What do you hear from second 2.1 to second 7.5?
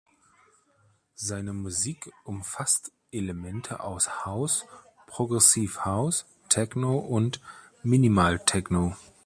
umfasst Elemente aus House, Progressive House, Techno und